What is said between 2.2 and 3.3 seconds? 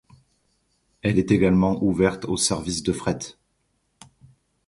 au service de fret.